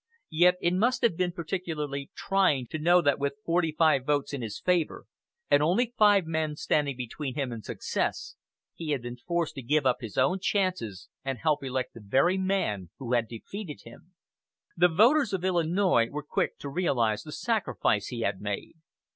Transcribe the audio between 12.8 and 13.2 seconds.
who